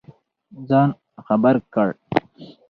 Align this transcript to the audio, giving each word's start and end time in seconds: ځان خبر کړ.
ځان 0.67 0.89
خبر 1.25 1.55
کړ. 1.73 1.89